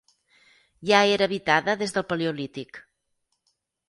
Ja 0.91 1.01
era 1.17 1.27
habitada 1.29 1.75
des 1.81 1.93
del 1.97 2.05
paleolític. 2.13 2.81